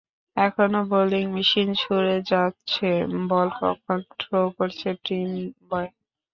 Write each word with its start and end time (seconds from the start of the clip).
কখনো 0.37 0.79
bowling 0.89 1.23
machine 1.35 1.69
ছুড়ে 1.81 2.15
যাচ্ছে 2.31 2.87
বল, 3.29 3.47
কখনো 3.59 3.95
থ্রো 4.19 4.41
করছে 4.57 4.89
টিম 5.05 5.29
বয়। 5.69 5.89